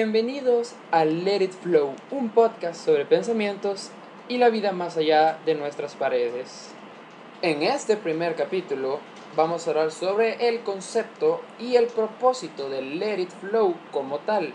[0.00, 3.90] Bienvenidos a Let It Flow, un podcast sobre pensamientos
[4.28, 6.68] y la vida más allá de nuestras paredes.
[7.42, 9.00] En este primer capítulo
[9.34, 14.52] vamos a hablar sobre el concepto y el propósito de Let It Flow como tal.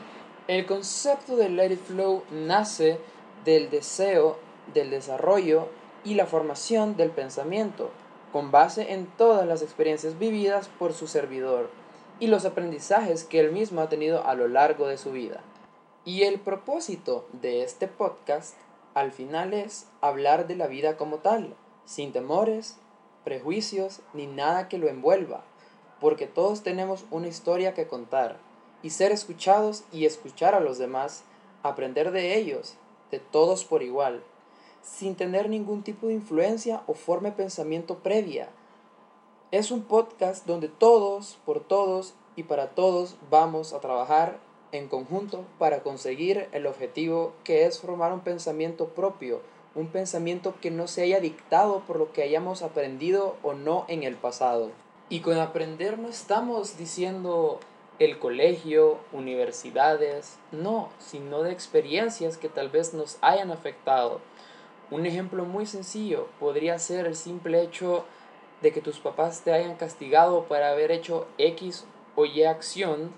[0.47, 2.97] El concepto de Let It Flow nace
[3.43, 4.39] del deseo
[4.73, 5.67] del desarrollo
[6.05, 7.89] y la formación del pensamiento,
[8.31, 11.82] con base en todas las experiencias vividas por su servidor
[12.19, 15.41] y los aprendizajes que él mismo ha tenido a lo largo de su vida.
[16.05, 18.55] Y el propósito de este podcast
[18.93, 22.77] al final es hablar de la vida como tal, sin temores,
[23.23, 25.43] prejuicios ni nada que lo envuelva,
[25.99, 28.37] porque todos tenemos una historia que contar,
[28.81, 31.23] y ser escuchados y escuchar a los demás,
[31.63, 32.75] aprender de ellos,
[33.09, 34.21] de todos por igual,
[34.83, 38.49] sin tener ningún tipo de influencia o forma de pensamiento previa,
[39.53, 44.39] es un podcast donde todos, por todos y para todos vamos a trabajar
[44.71, 49.41] en conjunto para conseguir el objetivo que es formar un pensamiento propio,
[49.75, 54.01] un pensamiento que no se haya dictado por lo que hayamos aprendido o no en
[54.01, 54.71] el pasado.
[55.07, 57.59] Y con aprender no estamos diciendo
[57.99, 64.19] el colegio, universidades, no, sino de experiencias que tal vez nos hayan afectado.
[64.89, 68.03] Un ejemplo muy sencillo podría ser el simple hecho
[68.63, 73.11] de que tus papás te hayan castigado por haber hecho X o Y acción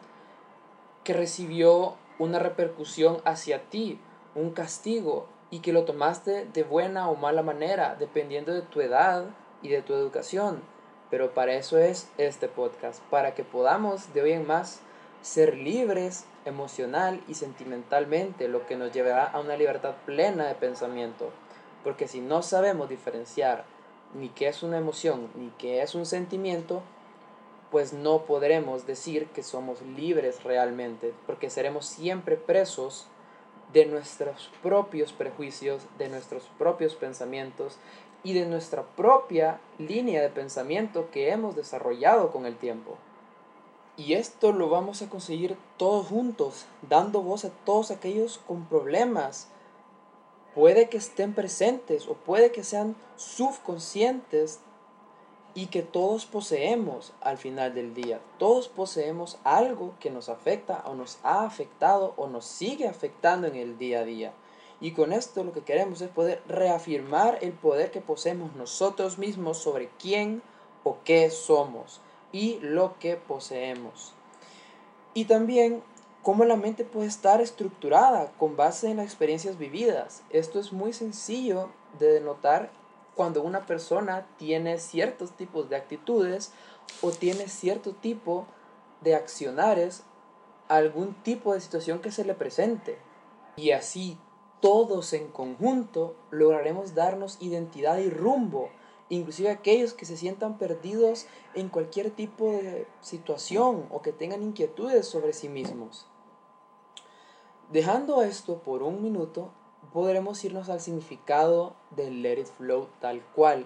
[1.04, 4.00] que recibió una repercusión hacia ti,
[4.34, 9.26] un castigo, y que lo tomaste de buena o mala manera, dependiendo de tu edad
[9.62, 10.64] y de tu educación.
[11.12, 14.80] Pero para eso es este podcast, para que podamos de hoy en más
[15.22, 21.30] ser libres emocional y sentimentalmente, lo que nos llevará a una libertad plena de pensamiento.
[21.84, 23.75] Porque si no sabemos diferenciar
[24.16, 26.82] ni qué es una emoción, ni qué es un sentimiento,
[27.72, 33.08] pues no podremos decir que somos libres realmente, porque seremos siempre presos
[33.74, 37.78] de nuestros propios prejuicios, de nuestros propios pensamientos
[38.24, 42.98] y de nuestra propia línea de pensamiento que hemos desarrollado con el tiempo.
[43.98, 49.50] Y esto lo vamos a conseguir todos juntos, dando voz a todos aquellos con problemas,
[50.56, 54.60] puede que estén presentes o puede que sean subconscientes
[55.54, 58.20] y que todos poseemos al final del día.
[58.40, 63.56] Todos poseemos algo que nos afecta o nos ha afectado o nos sigue afectando en
[63.56, 64.34] el día a día.
[64.82, 69.58] Y con esto lo que queremos es poder reafirmar el poder que poseemos nosotros mismos
[69.58, 70.42] sobre quién
[70.84, 72.02] o qué somos
[72.32, 74.14] y lo que poseemos.
[75.14, 75.82] Y también
[76.26, 80.24] cómo la mente puede estar estructurada con base en las experiencias vividas.
[80.32, 81.70] Esto es muy sencillo
[82.00, 82.72] de denotar
[83.14, 86.52] cuando una persona tiene ciertos tipos de actitudes
[87.04, 88.48] o tiene cierto tipo
[89.02, 90.02] de accionares
[90.68, 92.98] algún tipo de situación que se le presente.
[93.56, 94.18] Y así
[94.62, 98.70] todos en conjunto lograremos darnos identidad y rumbo,
[99.10, 105.08] inclusive aquellos que se sientan perdidos en cualquier tipo de situación o que tengan inquietudes
[105.08, 106.08] sobre sí mismos.
[107.72, 109.50] Dejando esto por un minuto,
[109.92, 113.66] podremos irnos al significado del let it flow tal cual.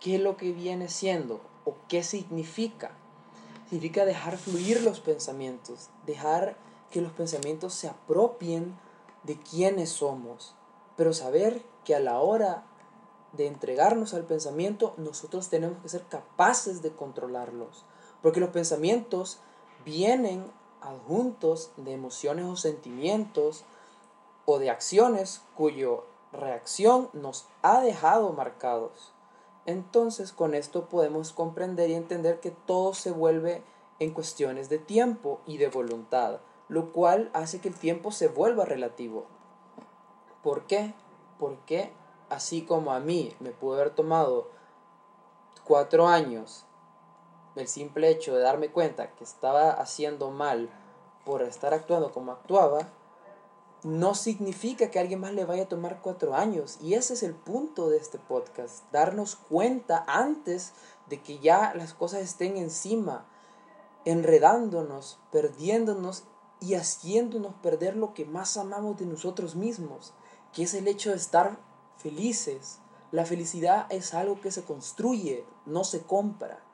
[0.00, 1.40] ¿Qué es lo que viene siendo?
[1.64, 2.90] ¿O qué significa?
[3.70, 6.58] Significa dejar fluir los pensamientos, dejar
[6.90, 8.78] que los pensamientos se apropien
[9.22, 10.54] de quiénes somos,
[10.94, 12.64] pero saber que a la hora
[13.32, 17.86] de entregarnos al pensamiento, nosotros tenemos que ser capaces de controlarlos,
[18.20, 19.38] porque los pensamientos
[19.86, 20.44] vienen
[20.86, 23.64] adjuntos de emociones o sentimientos
[24.44, 29.12] o de acciones cuyo reacción nos ha dejado marcados.
[29.64, 33.62] Entonces con esto podemos comprender y entender que todo se vuelve
[33.98, 38.64] en cuestiones de tiempo y de voluntad, lo cual hace que el tiempo se vuelva
[38.64, 39.26] relativo.
[40.42, 40.94] ¿Por qué?
[41.38, 41.92] Porque
[42.28, 44.48] así como a mí me pudo haber tomado
[45.64, 46.65] cuatro años
[47.56, 50.70] el simple hecho de darme cuenta que estaba haciendo mal
[51.24, 52.88] por estar actuando como actuaba,
[53.82, 56.78] no significa que a alguien más le vaya a tomar cuatro años.
[56.80, 60.72] Y ese es el punto de este podcast, darnos cuenta antes
[61.08, 63.26] de que ya las cosas estén encima,
[64.04, 66.24] enredándonos, perdiéndonos
[66.60, 70.14] y haciéndonos perder lo que más amamos de nosotros mismos,
[70.52, 71.58] que es el hecho de estar
[71.96, 72.80] felices.
[73.12, 76.65] La felicidad es algo que se construye, no se compra.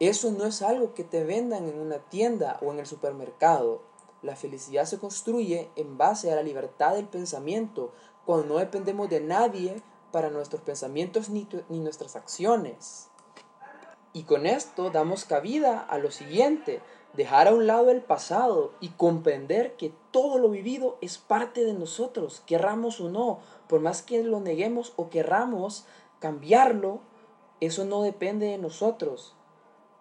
[0.00, 3.82] Eso no es algo que te vendan en una tienda o en el supermercado.
[4.22, 7.92] La felicidad se construye en base a la libertad del pensamiento,
[8.26, 13.08] cuando no dependemos de nadie para nuestros pensamientos ni, ni nuestras acciones.
[14.12, 16.80] Y con esto damos cabida a lo siguiente,
[17.14, 21.74] dejar a un lado el pasado y comprender que todo lo vivido es parte de
[21.74, 23.38] nosotros, querramos o no,
[23.68, 25.84] por más que lo neguemos o querramos
[26.18, 27.00] cambiarlo,
[27.60, 29.34] eso no depende de nosotros,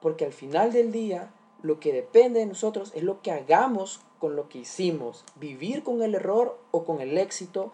[0.03, 4.35] porque al final del día lo que depende de nosotros es lo que hagamos con
[4.35, 7.71] lo que hicimos, vivir con el error o con el éxito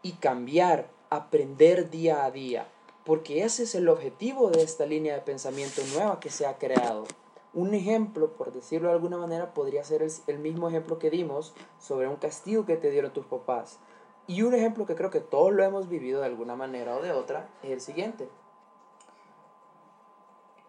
[0.00, 2.66] y cambiar, aprender día a día,
[3.04, 7.04] porque ese es el objetivo de esta línea de pensamiento nueva que se ha creado.
[7.52, 12.08] Un ejemplo, por decirlo de alguna manera, podría ser el, mismo ejemplo que dimos sobre
[12.08, 13.80] un castigo que te dieron tus papás.
[14.26, 17.12] Y un ejemplo que creo que todos lo hemos vivido de alguna manera o de
[17.12, 18.28] otra es el siguiente.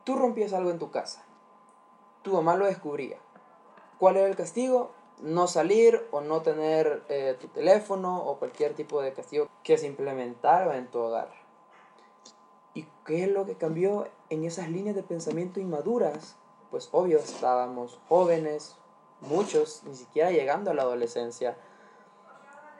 [0.07, 1.25] Tú rompías algo en tu casa.
[2.21, 3.17] Tu mamá lo descubría.
[3.99, 4.91] ¿Cuál era el castigo?
[5.19, 9.87] No salir o no tener eh, tu teléfono o cualquier tipo de castigo que se
[9.87, 11.29] implementara en tu hogar.
[12.73, 16.37] ¿Y qué es lo que cambió en esas líneas de pensamiento inmaduras
[16.69, 18.77] pues obvio, estábamos jóvenes,
[19.19, 21.57] muchos, ni siquiera llegando a la adolescencia.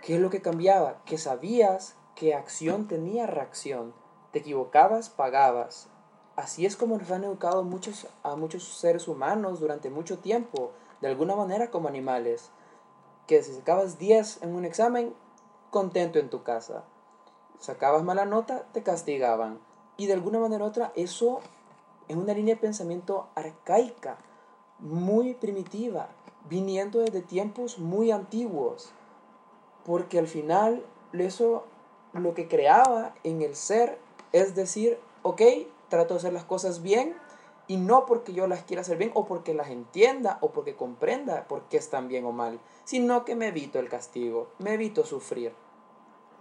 [0.01, 1.01] ¿Qué es lo que cambiaba?
[1.03, 3.94] Que sabías que acción tenía reacción.
[4.31, 5.89] Te equivocabas, pagabas.
[6.38, 11.07] Así es como nos han educado muchos, a muchos seres humanos durante mucho tiempo, de
[11.07, 12.51] alguna manera como animales.
[13.25, 15.16] Que si sacabas 10 en un examen,
[15.72, 16.84] contento en tu casa.
[17.57, 19.60] Sacabas mala nota, te castigaban.
[19.98, 21.39] Y de alguna manera u otra, eso
[22.07, 24.18] es una línea de pensamiento arcaica,
[24.78, 26.07] muy primitiva,
[26.48, 28.92] viniendo desde tiempos muy antiguos,
[29.88, 31.63] porque al final eso
[32.13, 33.98] lo que creaba en el ser
[34.34, 35.42] es decir, ok,
[35.89, 37.16] trato de hacer las cosas bien
[37.68, 41.48] y no porque yo las quiera hacer bien o porque las entienda o porque comprenda
[41.48, 45.54] por qué están bien o mal, sino que me evito el castigo, me evito sufrir.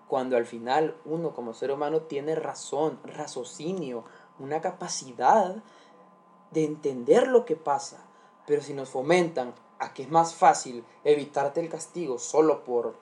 [0.09, 4.05] Cuando al final uno como ser humano tiene razón, raciocinio,
[4.39, 5.57] una capacidad
[6.53, 8.07] de entender lo que pasa.
[8.47, 12.95] Pero si nos fomentan a que es más fácil evitarte el castigo solo por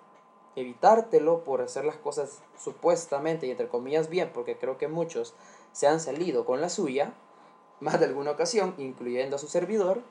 [0.56, 5.34] evitártelo, por hacer las cosas supuestamente y entre comillas bien, porque creo que muchos
[5.72, 7.14] se han salido con la suya,
[7.80, 10.02] más de alguna ocasión, incluyendo a su servidor,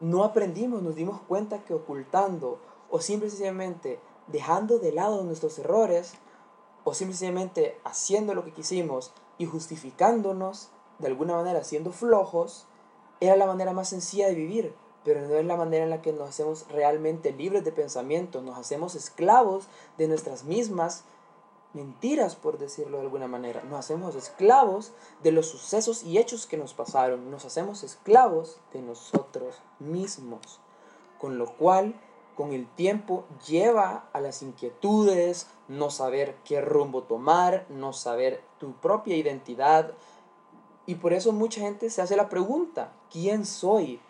[0.00, 2.58] no aprendimos, nos dimos cuenta que ocultando
[2.90, 6.14] o simplemente dejando de lado nuestros errores
[6.84, 12.66] o simplemente haciendo lo que quisimos y justificándonos, de alguna manera siendo flojos,
[13.20, 14.74] era la manera más sencilla de vivir,
[15.04, 18.58] pero no es la manera en la que nos hacemos realmente libres de pensamiento, nos
[18.58, 19.66] hacemos esclavos
[19.98, 21.04] de nuestras mismas
[21.72, 24.92] mentiras, por decirlo de alguna manera, nos hacemos esclavos
[25.22, 30.60] de los sucesos y hechos que nos pasaron, nos hacemos esclavos de nosotros mismos,
[31.18, 31.94] con lo cual
[32.40, 38.72] con el tiempo lleva a las inquietudes, no saber qué rumbo tomar, no saber tu
[38.72, 39.92] propia identidad.
[40.86, 44.00] Y por eso mucha gente se hace la pregunta, ¿quién soy?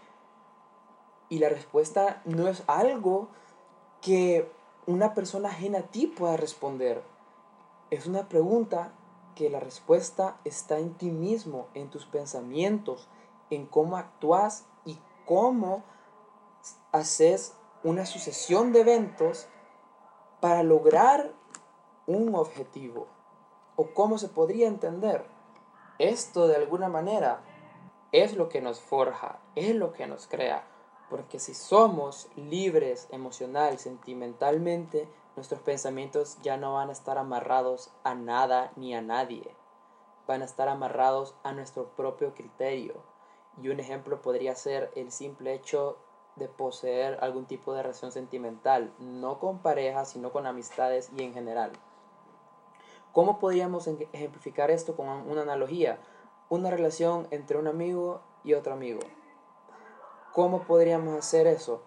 [1.31, 3.29] Y la respuesta no es algo
[4.03, 4.50] que
[4.87, 7.03] una persona ajena a ti pueda responder.
[7.91, 8.93] Es una pregunta
[9.35, 13.09] que la respuesta está en ti mismo, en tus pensamientos,
[13.49, 15.85] en cómo actúas y cómo
[16.93, 19.47] haces una sucesión de eventos
[20.40, 21.33] para lograr
[22.07, 23.07] un objetivo.
[23.76, 25.25] ¿O cómo se podría entender?
[25.99, 27.43] Esto de alguna manera
[28.12, 30.64] es lo que nos forja, es lo que nos crea.
[31.11, 38.14] Porque si somos libres emocional, sentimentalmente, nuestros pensamientos ya no van a estar amarrados a
[38.14, 39.55] nada ni a nadie.
[40.29, 42.95] Van a estar amarrados a nuestro propio criterio.
[43.61, 45.99] Y un ejemplo podría ser el simple hecho
[46.37, 51.35] de poseer algún tipo de relación sentimental, no con parejas, sino con amistades y en
[51.35, 51.73] general.
[53.12, 55.99] ¿Cómo podríamos ejemplificar esto con una analogía?
[56.49, 59.00] Una relación entre un amigo y otro amigo.
[60.32, 61.82] ¿Cómo podríamos hacer eso?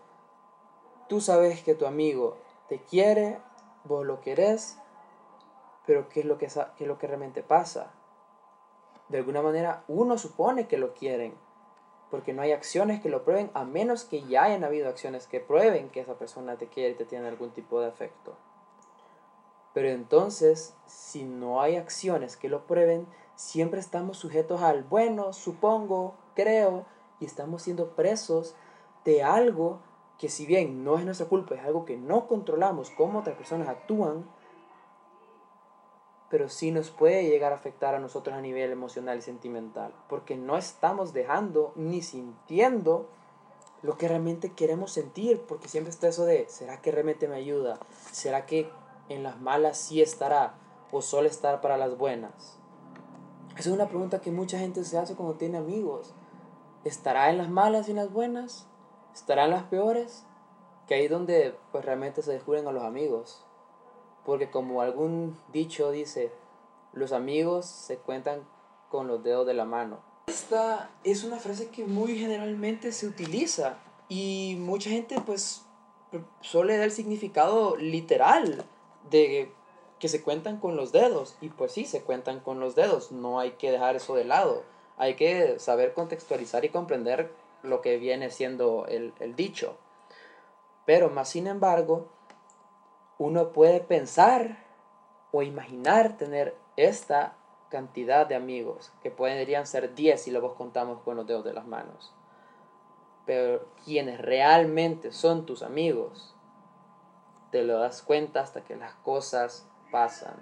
[1.08, 3.40] Tú sabes que tu amigo te quiere,
[3.86, 4.78] vos lo querés,
[5.86, 7.94] pero ¿qué es lo que, qué es lo que realmente pasa?
[9.10, 11.36] De alguna manera uno supone que lo quieren,
[12.10, 15.40] porque no hay acciones que lo prueben a menos que ya hayan habido acciones que
[15.40, 18.36] prueben que esa persona te quiere y te tiene algún tipo de afecto.
[19.74, 26.16] Pero entonces, si no hay acciones que lo prueben, siempre estamos sujetos al bueno, supongo,
[26.36, 26.86] creo,
[27.20, 28.56] y estamos siendo presos
[29.06, 29.80] de algo
[30.18, 33.68] que si bien no es nuestra culpa, es algo que no controlamos cómo otras personas
[33.68, 34.26] actúan,
[36.30, 40.36] pero sí nos puede llegar a afectar a nosotros a nivel emocional y sentimental, porque
[40.36, 43.08] no estamos dejando ni sintiendo
[43.84, 47.78] lo que realmente queremos sentir, porque siempre está eso de, ¿será que realmente me ayuda?
[48.12, 48.70] ¿Será que
[49.10, 50.56] en las malas sí estará
[50.92, 52.58] o solo estar para las buenas?
[53.58, 56.16] Esa es una pregunta que mucha gente se hace cuando tiene amigos.
[56.84, 58.68] ¿Estará en las malas y en las buenas?
[59.14, 60.26] ¿Estará en las peores?
[60.88, 63.46] Que ahí donde pues realmente se descubren a los amigos.
[64.26, 66.32] Porque como algún dicho dice,
[66.92, 68.48] los amigos se cuentan
[68.90, 70.00] con los dedos de la mano.
[70.28, 73.78] Esta es una frase que muy generalmente se utiliza
[74.10, 75.66] y mucha gente pues
[76.42, 78.66] suele dar el significado literal
[79.10, 79.52] de
[80.00, 81.36] que se cuentan con los dedos.
[81.40, 83.12] Y pues sí, se cuentan con los dedos.
[83.12, 84.64] No hay que dejar eso de lado.
[84.98, 87.32] Hay que saber contextualizar y comprender
[87.62, 89.78] lo que viene siendo el, el dicho.
[90.86, 92.08] Pero más sin embargo,
[93.18, 94.58] uno puede pensar
[95.32, 97.36] o imaginar tener esta
[97.70, 101.66] cantidad de amigos, que podrían ser 10 si los contamos con los dedos de las
[101.66, 102.14] manos.
[103.26, 106.36] Pero quienes realmente son tus amigos,
[107.52, 110.36] te lo das cuenta hasta que las cosas pasan.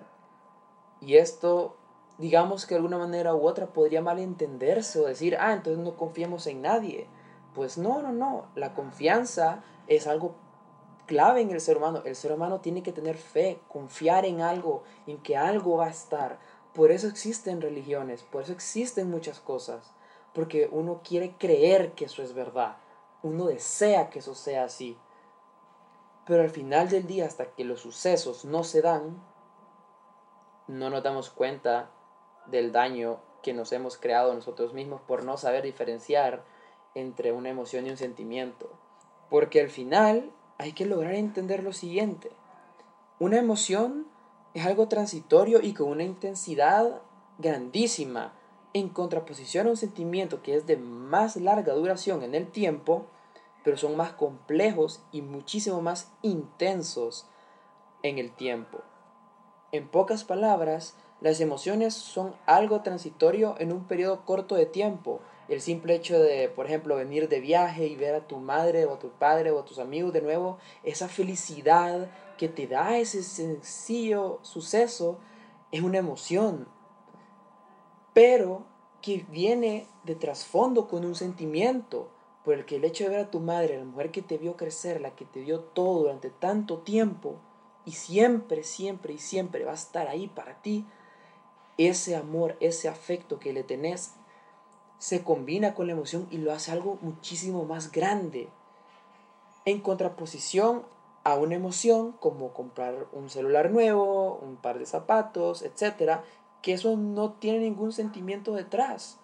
[1.00, 1.78] Y esto,
[2.22, 6.46] digamos que de alguna manera u otra podría malentenderse o decir, ah, entonces no confiemos
[6.46, 7.08] en nadie.
[7.56, 8.46] Pues no, no, no.
[8.54, 10.36] La confianza es algo
[11.08, 12.04] clave en el ser humano.
[12.06, 15.90] El ser humano tiene que tener fe, confiar en algo, en que algo va a
[15.90, 16.40] estar.
[16.76, 19.92] Por eso existen religiones, por eso existen muchas cosas.
[20.34, 22.78] Porque uno quiere creer que eso es verdad.
[23.24, 24.96] Uno desea que eso sea así.
[26.28, 29.22] Pero al final del día, hasta que los sucesos no se dan,
[30.68, 31.90] no nos damos cuenta
[32.48, 36.44] del daño que nos hemos creado nosotros mismos por no saber diferenciar
[36.96, 38.70] entre una emoción y un sentimiento.
[39.30, 42.32] Porque al final hay que lograr entender lo siguiente.
[43.20, 44.08] Una emoción
[44.54, 47.02] es algo transitorio y con una intensidad
[47.38, 48.34] grandísima
[48.74, 53.06] en contraposición a un sentimiento que es de más larga duración en el tiempo,
[53.64, 57.26] pero son más complejos y muchísimo más intensos
[58.04, 58.80] en el tiempo.
[59.72, 65.22] En pocas palabras, las emociones son algo transitorio en un periodo corto de tiempo.
[65.48, 68.96] El simple hecho de, por ejemplo, venir de viaje y ver a tu madre o
[68.96, 73.22] a tu padre o a tus amigos de nuevo, esa felicidad que te da ese
[73.22, 75.20] sencillo suceso
[75.72, 76.68] es una emoción,
[78.14, 78.66] pero
[79.02, 82.10] que viene de trasfondo con un sentimiento,
[82.44, 85.16] porque el hecho de ver a tu madre, la mujer que te vio crecer, la
[85.16, 87.36] que te dio todo durante tanto tiempo,
[87.86, 90.86] y siempre, siempre y siempre va a estar ahí para ti,
[91.88, 94.14] ese amor, ese afecto que le tenés,
[94.98, 98.50] se combina con la emoción y lo hace algo muchísimo más grande.
[99.66, 100.84] En contraposición
[101.24, 106.24] a una emoción como comprar un celular nuevo, un par de zapatos, etcétera,
[106.62, 109.18] que eso no tiene ningún sentimiento detrás.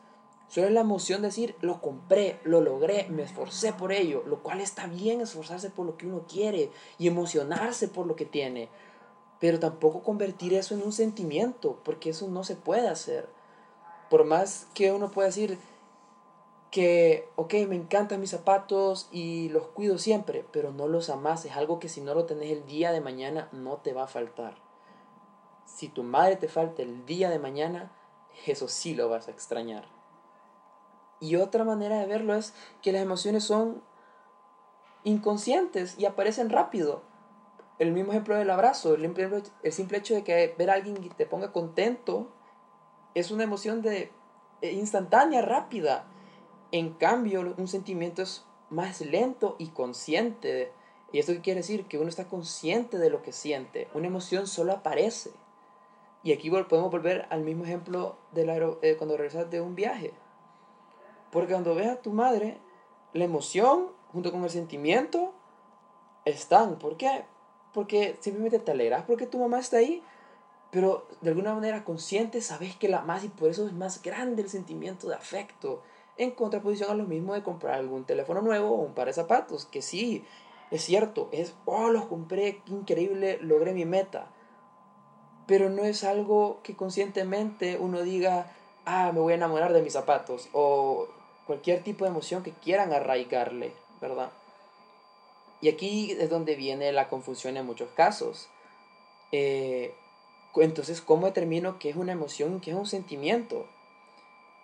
[0.47, 4.41] Solo es la emoción de decir, lo compré, lo logré, me esforcé por ello, lo
[4.41, 8.69] cual está bien esforzarse por lo que uno quiere y emocionarse por lo que tiene,
[9.39, 13.29] pero tampoco convertir eso en un sentimiento, porque eso no se puede hacer.
[14.09, 15.59] Por más que uno pueda decir
[16.71, 21.55] que, ok, me encantan mis zapatos y los cuido siempre, pero no los amas, es
[21.55, 24.55] algo que si no lo tenés el día de mañana no te va a faltar.
[25.65, 27.91] Si tu madre te falta el día de mañana,
[28.45, 29.85] eso sí lo vas a extrañar.
[31.19, 33.81] Y otra manera de verlo es que las emociones son
[35.03, 37.01] inconscientes y aparecen rápido.
[37.79, 41.09] El mismo ejemplo del abrazo, el, el simple hecho de que ver a alguien que
[41.09, 42.31] te ponga contento
[43.13, 44.11] es una emoción de
[44.61, 46.07] eh, instantánea, rápida.
[46.71, 50.71] En cambio, un sentimiento es más lento y consciente.
[51.11, 51.85] ¿Y esto qué quiere decir?
[51.85, 53.87] Que uno está consciente de lo que siente.
[53.93, 55.31] Una emoción solo aparece.
[56.23, 60.13] Y aquí podemos volver al mismo ejemplo de eh, cuando regresas de un viaje.
[61.31, 62.57] Porque cuando ves a tu madre,
[63.13, 65.33] la emoción junto con el sentimiento
[66.25, 66.79] están.
[66.79, 67.25] ¿Por qué?
[67.73, 70.01] Porque simplemente te alegras porque tu mamá está ahí,
[70.71, 74.41] pero de alguna manera consciente sabes que la amas y por eso es más grande
[74.41, 75.81] el sentimiento de afecto.
[76.17, 79.65] En contraposición a lo mismo de comprar algún teléfono nuevo o un par de zapatos,
[79.65, 80.25] que sí,
[80.71, 84.27] es cierto, es, oh, los compré, qué increíble, logré mi meta.
[85.45, 88.51] Pero no es algo que conscientemente uno diga,
[88.85, 91.07] ah, me voy a enamorar de mis zapatos, o
[91.45, 93.71] cualquier tipo de emoción que quieran arraigarle,
[94.01, 94.29] ¿verdad?
[95.61, 98.49] Y aquí es donde viene la confusión en muchos casos.
[99.31, 99.93] Eh,
[100.55, 103.67] entonces, ¿cómo determino qué es una emoción y qué es un sentimiento?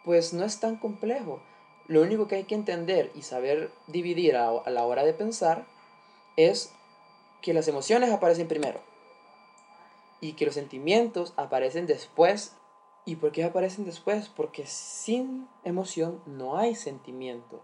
[0.04, 1.42] Pues no es tan complejo.
[1.88, 5.66] Lo único que hay que entender y saber dividir a, a la hora de pensar
[6.38, 6.74] es
[7.42, 8.80] que las emociones aparecen primero
[10.22, 12.56] y que los sentimientos aparecen después
[13.06, 14.30] ¿Y por qué aparecen después?
[14.30, 17.62] Porque sin emoción no hay sentimiento.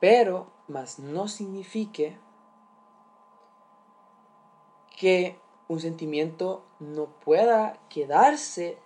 [0.00, 2.18] Pero, más no signifique
[4.98, 5.38] que
[5.68, 8.78] un sentimiento no pueda quedarse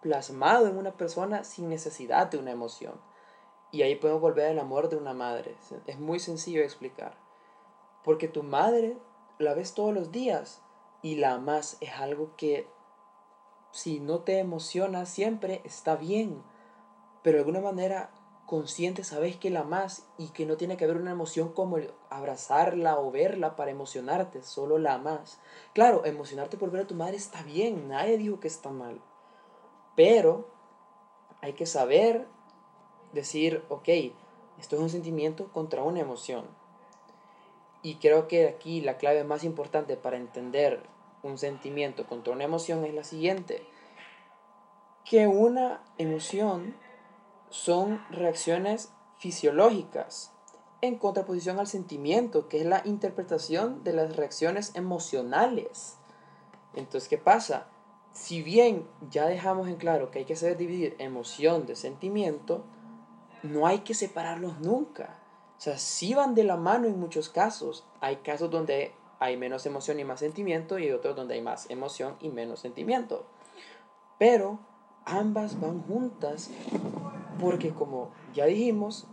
[0.00, 3.00] plasmado en una persona sin necesidad de una emoción.
[3.72, 5.56] Y ahí podemos volver al amor de una madre.
[5.86, 7.16] Es muy sencillo explicar.
[8.04, 8.98] Porque tu madre
[9.38, 10.62] la ves todos los días
[11.02, 11.76] y la amas.
[11.80, 12.68] Es algo que
[13.72, 16.42] si no te emociona siempre está bien.
[17.22, 18.10] Pero de alguna manera
[18.54, 23.00] consciente sabes que la amas y que no tiene que haber una emoción como abrazarla
[23.00, 25.40] o verla para emocionarte, solo la amas.
[25.72, 29.00] Claro, emocionarte por ver a tu madre está bien, nadie dijo que está mal.
[29.96, 30.46] Pero
[31.42, 32.28] hay que saber
[33.12, 33.88] decir, ok,
[34.60, 36.44] esto es un sentimiento contra una emoción.
[37.82, 40.80] Y creo que aquí la clave más importante para entender
[41.24, 43.66] un sentimiento contra una emoción es la siguiente.
[45.04, 46.76] Que una emoción
[47.54, 50.32] son reacciones fisiológicas
[50.80, 55.96] en contraposición al sentimiento, que es la interpretación de las reacciones emocionales.
[56.74, 57.68] Entonces, ¿qué pasa?
[58.12, 62.64] Si bien ya dejamos en claro que hay que saber dividir emoción de sentimiento,
[63.44, 65.16] no hay que separarlos nunca.
[65.56, 67.86] O sea, sí van de la mano en muchos casos.
[68.00, 72.16] Hay casos donde hay menos emoción y más sentimiento y otros donde hay más emoción
[72.18, 73.26] y menos sentimiento.
[74.18, 74.58] Pero
[75.04, 76.50] ambas van juntas
[77.40, 79.06] porque como ya dijimos,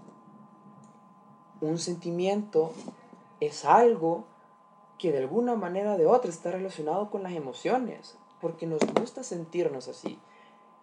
[1.62, 2.72] un sentimiento
[3.40, 4.26] es algo
[4.98, 9.24] que de alguna manera o de otra está relacionado con las emociones, porque nos gusta
[9.24, 10.20] sentirnos así.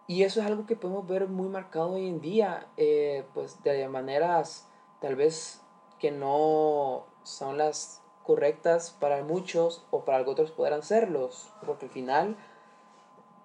[0.06, 3.88] Y eso es algo que podemos ver muy marcado hoy en día, eh, pues de
[3.88, 4.66] maneras
[5.00, 5.60] tal vez
[5.98, 12.36] que no son las correctas para muchos o para otros podrán serlos, porque al final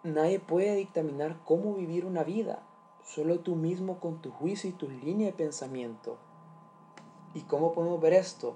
[0.04, 2.64] nadie puede dictaminar cómo vivir una vida,
[3.04, 6.18] solo tú mismo con tu juicio y tu línea de pensamiento.
[7.34, 8.56] ¿Y cómo podemos ver esto?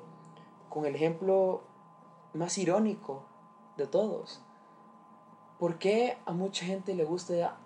[0.69, 1.61] Con el ejemplo
[2.33, 3.23] más irónico
[3.77, 4.41] de todos.
[5.59, 7.57] ¿Por qué a mucha gente le gusta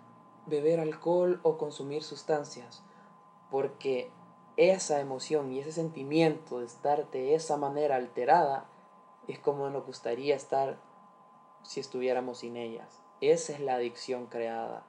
[0.45, 2.83] beber alcohol o consumir sustancias?
[3.49, 4.09] Porque
[4.57, 8.65] esa emoción y ese sentimiento de estar de esa manera alterada
[9.27, 10.79] es como nos gustaría estar
[11.63, 13.01] si estuviéramos sin ellas.
[13.19, 14.85] Esa es la adicción creada.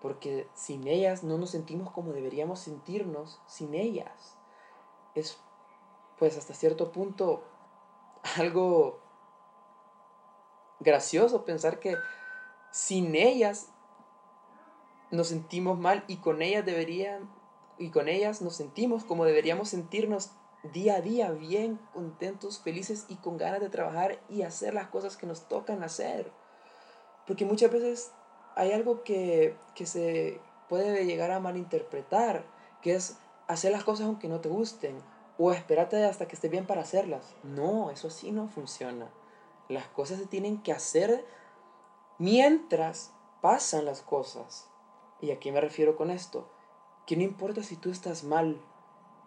[0.00, 4.36] Porque sin ellas no nos sentimos como deberíamos sentirnos sin ellas.
[5.14, 5.38] Es
[6.18, 7.42] pues hasta cierto punto
[8.36, 9.00] algo
[10.80, 11.96] gracioso pensar que
[12.70, 13.70] sin ellas
[15.10, 17.30] nos sentimos mal y con ellas deberían
[17.78, 20.32] y con ellas nos sentimos como deberíamos sentirnos
[20.72, 25.16] día a día bien contentos, felices y con ganas de trabajar y hacer las cosas
[25.16, 26.32] que nos tocan hacer.
[27.26, 28.12] Porque muchas veces
[28.58, 32.44] hay algo que, se puede llegar a malinterpretar,
[32.82, 33.16] que es
[33.46, 34.98] hacer las cosas aunque no te gusten
[35.38, 37.36] o esperarte hasta que esté bien para hacerlas.
[37.44, 39.08] No, eso sí no funciona.
[39.68, 41.24] Las cosas se tienen que hacer
[42.18, 44.68] mientras pasan las cosas.
[45.20, 46.50] ¿Y a qué me refiero con esto?
[47.06, 48.60] Que no importa si tú estás mal,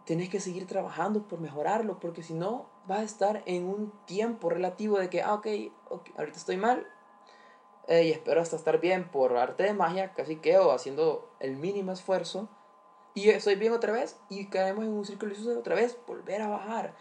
[0.04, 4.50] tienes que seguir trabajando por mejorarlo, porque si no, vas a estar en un tiempo
[4.50, 5.48] relativo de que, ah, ok,
[6.18, 6.86] ahorita estoy mal,
[7.88, 11.92] eh, y espero hasta estar bien por arte de magia, casi quedo haciendo el mínimo
[11.92, 12.50] esfuerzo
[13.14, 16.48] y estoy bien otra vez y caemos en un círculo vicioso otra vez, volver a
[16.48, 16.96] bajar.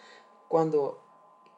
[0.49, 1.01] Cuando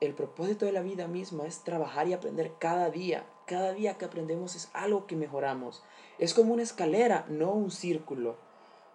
[0.01, 3.25] el propósito de la vida misma es trabajar y aprender cada día.
[3.47, 5.83] Cada día que aprendemos es algo que mejoramos.
[6.19, 8.37] Es como una escalera, no un círculo.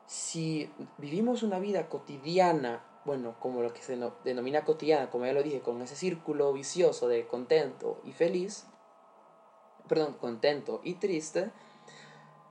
[0.05, 5.43] Si vivimos una vida cotidiana, bueno, como lo que se denomina cotidiana, como ya lo
[5.43, 8.67] dije, con ese círculo vicioso de contento y feliz,
[9.87, 11.51] perdón, contento y triste,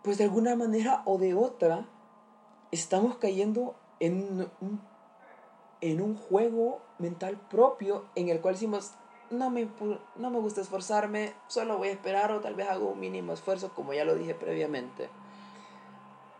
[0.02, 1.86] pues de alguna manera o de otra
[2.70, 4.80] estamos cayendo en un,
[5.80, 8.92] en un juego mental propio en el cual decimos,
[9.30, 9.68] no me,
[10.16, 13.72] no me gusta esforzarme, solo voy a esperar o tal vez hago un mínimo esfuerzo,
[13.74, 15.08] como ya lo dije previamente.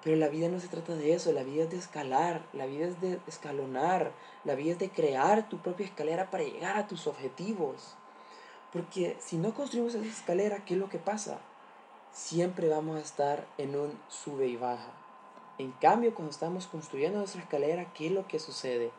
[0.04, 2.86] Pero la vida no se trata de eso, la vida es de escalar, la vida
[2.86, 4.12] es de escalonar,
[4.44, 7.96] la vida es de crear tu propia escalera para llegar a tus objetivos.
[8.76, 11.38] Porque si no construimos esa escalera, ¿qué es lo que pasa?
[12.12, 14.90] Siempre vamos a estar en un sube y baja.
[15.56, 18.90] En cambio, cuando estamos construyendo nuestra escalera, ¿qué es lo que sucede?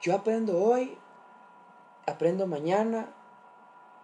[0.00, 0.96] Yo aprendo hoy,
[2.06, 3.12] aprendo mañana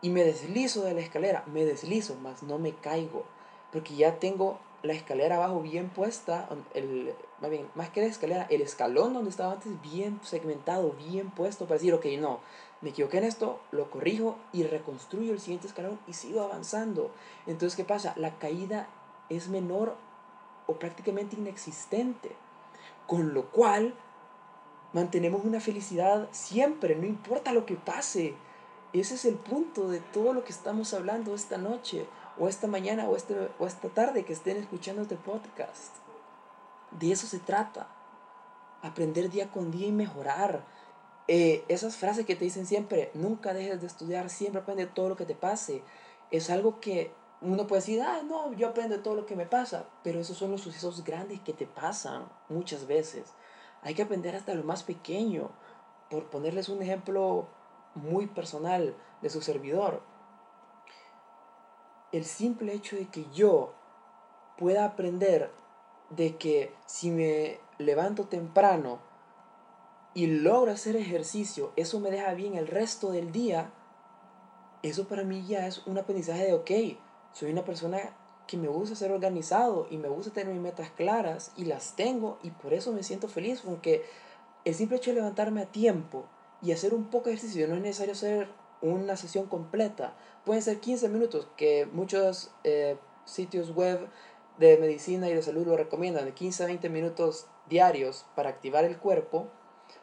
[0.02, 1.44] y me deslizo de la escalera.
[1.46, 3.24] Me deslizo, más no me caigo.
[3.70, 8.46] Porque ya tengo la escalera abajo bien puesta, el, más bien, más que la escalera,
[8.50, 12.40] el escalón donde estaba antes bien segmentado, bien puesto para decir, ok, no,
[12.80, 17.10] me equivoqué en esto, lo corrijo y reconstruyo el siguiente escalón y sigo avanzando.
[17.46, 18.12] Entonces, ¿qué pasa?
[18.16, 18.88] La caída
[19.28, 19.96] es menor
[20.66, 22.36] o prácticamente inexistente,
[23.06, 23.94] con lo cual
[24.92, 28.34] mantenemos una felicidad siempre, no importa lo que pase.
[28.92, 32.06] Ese es el punto de todo lo que estamos hablando esta noche,
[32.38, 35.96] o esta mañana, o, este, o esta tarde que estén escuchando este podcast.
[36.90, 37.88] De eso se trata.
[38.82, 40.64] Aprender día con día y mejorar.
[41.26, 45.16] Eh, esas frases que te dicen siempre, nunca dejes de estudiar, siempre aprende todo lo
[45.16, 45.82] que te pase.
[46.30, 49.86] Es algo que uno puede decir, ah, no, yo aprendo todo lo que me pasa,
[50.02, 53.32] pero esos son los sucesos grandes que te pasan muchas veces.
[53.82, 55.50] Hay que aprender hasta lo más pequeño.
[56.10, 57.48] Por ponerles un ejemplo
[57.94, 60.02] muy personal de su servidor,
[62.12, 63.74] el simple hecho de que yo
[64.56, 65.50] pueda aprender
[66.10, 69.00] de que si me levanto temprano
[70.14, 73.72] y logro hacer ejercicio, eso me deja bien el resto del día,
[74.82, 76.70] eso para mí ya es un aprendizaje de, ok,
[77.32, 77.98] soy una persona
[78.46, 82.38] que me gusta ser organizado y me gusta tener mis metas claras y las tengo
[82.42, 84.04] y por eso me siento feliz, porque
[84.64, 86.26] el simple hecho de levantarme a tiempo
[86.62, 88.48] y hacer un poco de ejercicio, no es necesario hacer
[88.80, 94.08] una sesión completa, pueden ser 15 minutos, que muchos eh, sitios web
[94.58, 98.84] de medicina y de salud lo recomiendan, de 15 a 20 minutos diarios para activar
[98.84, 99.48] el cuerpo,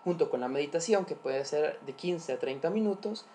[0.03, 3.25] junto con la meditación, que puede ser de 15 a 30 minutos,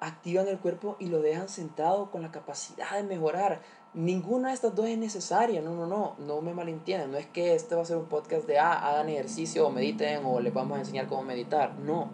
[0.00, 3.62] activan el cuerpo y lo dejan sentado con la capacidad de mejorar.
[3.94, 7.54] Ninguna de estas dos es necesaria, no, no, no, no me malentiendan, no es que
[7.54, 10.76] este va a ser un podcast de, ah, hagan ejercicio o mediten o les vamos
[10.76, 12.10] a enseñar cómo meditar, no,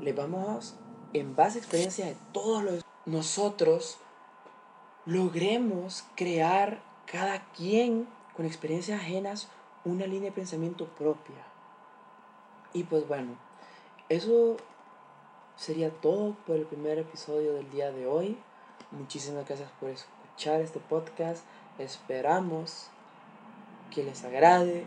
[0.00, 0.76] les vamos,
[1.12, 3.98] en base a experiencia de todos los nosotros,
[5.06, 9.48] logremos crear cada quien con experiencias ajenas
[9.84, 11.46] una línea de pensamiento propia.
[12.74, 13.38] Y pues bueno,
[14.08, 14.56] eso
[15.56, 18.38] sería todo por el primer episodio del día de hoy.
[18.90, 21.44] Muchísimas gracias por escuchar este podcast.
[21.78, 22.88] Esperamos
[23.94, 24.86] que les agrade,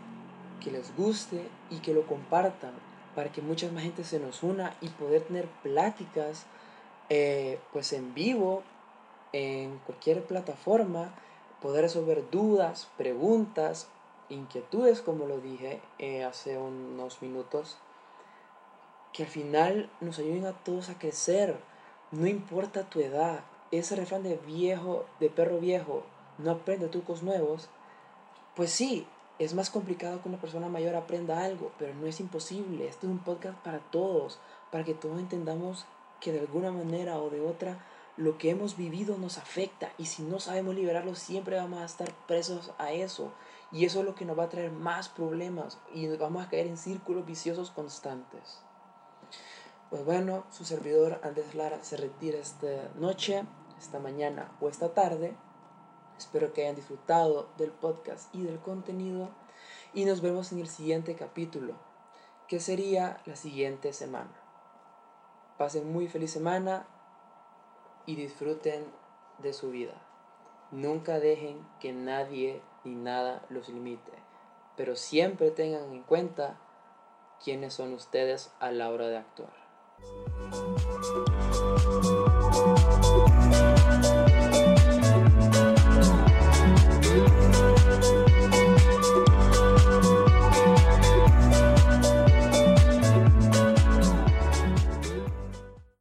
[0.62, 2.72] que les guste y que lo compartan
[3.14, 6.46] para que mucha más gente se nos una y poder tener pláticas
[7.10, 8.62] eh, pues en vivo
[9.32, 11.14] en cualquier plataforma,
[11.60, 13.88] poder resolver dudas, preguntas,
[14.28, 17.78] inquietudes como lo dije eh, hace unos minutos
[19.12, 21.56] que al final nos ayuden a todos a crecer.
[22.10, 23.40] No importa tu edad.
[23.70, 26.04] Ese refrán de viejo, de perro viejo,
[26.38, 27.68] no aprende trucos nuevos.
[28.54, 29.06] Pues sí,
[29.38, 32.86] es más complicado que una persona mayor aprenda algo, pero no es imposible.
[32.86, 34.38] Este es un podcast para todos,
[34.70, 35.86] para que todos entendamos
[36.20, 37.84] que de alguna manera o de otra
[38.16, 42.12] lo que hemos vivido nos afecta y si no sabemos liberarlo siempre vamos a estar
[42.26, 43.32] presos a eso
[43.72, 46.66] y eso es lo que nos va a traer más problemas y vamos a caer
[46.66, 48.60] en círculos viciosos constantes.
[49.92, 53.44] Pues bueno, su servidor Andrés Lara se retira esta noche,
[53.78, 55.36] esta mañana o esta tarde.
[56.16, 59.28] Espero que hayan disfrutado del podcast y del contenido
[59.92, 61.74] y nos vemos en el siguiente capítulo,
[62.48, 64.32] que sería la siguiente semana.
[65.58, 66.86] Pasen muy feliz semana
[68.06, 68.86] y disfruten
[69.40, 70.00] de su vida.
[70.70, 74.12] Nunca dejen que nadie ni nada los limite,
[74.74, 76.58] pero siempre tengan en cuenta
[77.44, 79.61] quiénes son ustedes a la hora de actuar.
[83.92, 84.31] Thank you.